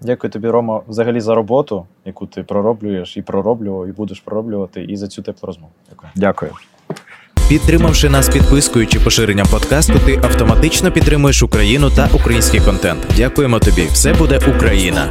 Дякую 0.00 0.30
тобі, 0.30 0.48
Рома, 0.48 0.80
взагалі 0.88 1.20
за 1.20 1.34
роботу, 1.34 1.86
яку 2.04 2.26
ти 2.26 2.42
пророблюєш 2.42 3.16
і 3.16 3.22
пророблював, 3.22 3.88
і 3.88 3.92
будеш 3.92 4.20
пророблювати, 4.20 4.84
і 4.84 4.96
за 4.96 5.08
цю 5.08 5.22
теплу 5.22 5.46
розмову. 5.46 5.72
Дякую. 5.90 6.10
Дякую. 6.16 6.52
Підтримавши 7.48 8.10
нас 8.10 8.28
підпискою 8.28 8.86
чи 8.86 9.00
поширенням 9.00 9.46
подкасту, 9.46 9.94
ти 10.06 10.16
автоматично 10.16 10.92
підтримуєш 10.92 11.42
Україну 11.42 11.90
та 11.90 12.08
український 12.14 12.60
контент. 12.60 13.06
Дякуємо 13.16 13.58
тобі. 13.58 13.86
Все 13.92 14.14
буде 14.14 14.40
Україна. 14.56 15.10